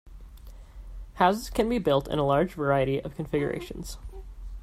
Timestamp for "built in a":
1.77-2.25